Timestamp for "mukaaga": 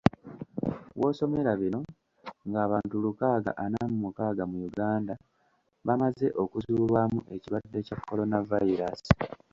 4.03-4.43